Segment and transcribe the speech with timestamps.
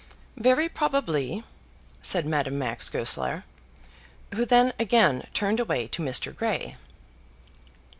[0.35, 1.43] "Very probably,"
[2.01, 3.43] said Madame Max Goesler,
[4.33, 6.35] who then again turned away to Mr.
[6.35, 6.75] Grey.